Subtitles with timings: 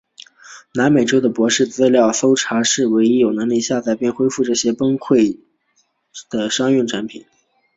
[0.73, 5.37] 南美州的博士资料检索系统是唯一有能力下载并恢复这些崩溃
[6.11, 7.23] 资料的商用产品。